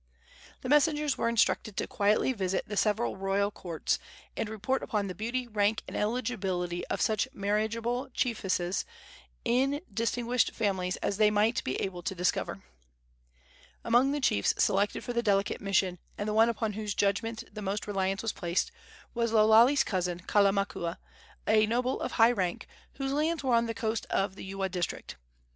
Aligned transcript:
The 0.61 0.69
messengers 0.69 1.15
were 1.15 1.29
instructed 1.29 1.77
to 1.77 1.85
quietly 1.85 2.33
visit 2.33 2.67
the 2.67 2.75
several 2.75 3.17
royal 3.17 3.51
courts, 3.51 3.99
and 4.35 4.49
report 4.49 4.81
upon 4.81 5.05
the 5.05 5.13
beauty, 5.13 5.45
rank 5.47 5.83
and 5.87 5.95
eligibility 5.95 6.83
of 6.87 7.01
such 7.01 7.27
marriageable 7.35 8.09
chiefesses 8.09 8.83
of 9.45 9.79
distinguished 9.93 10.55
families 10.55 10.95
as 11.03 11.17
they 11.17 11.29
might 11.29 11.63
be 11.63 11.75
able 11.79 12.01
to 12.01 12.15
discover. 12.15 12.63
Among 13.83 14.11
the 14.11 14.19
chiefs 14.19 14.55
selected 14.57 15.03
for 15.03 15.13
the 15.13 15.21
delicate 15.21 15.61
mission, 15.61 15.99
and 16.17 16.27
the 16.27 16.33
one 16.33 16.49
upon 16.49 16.73
whose 16.73 16.95
judgment 16.95 17.43
the 17.53 17.61
most 17.61 17.85
reliance 17.85 18.23
was 18.23 18.33
placed, 18.33 18.71
was 19.13 19.31
Lo 19.31 19.45
Lale's 19.47 19.83
cousin, 19.83 20.19
Kalamakua, 20.21 20.97
a 21.45 21.67
noble 21.67 22.01
of 22.01 22.13
high 22.13 22.31
rank, 22.31 22.65
whose 22.93 23.11
lands 23.13 23.43
were 23.43 23.53
on 23.53 23.67
the 23.67 23.75
coast 23.75 24.07
of 24.09 24.33
the 24.35 24.43
Ewa 24.45 24.67
district. 24.67 25.17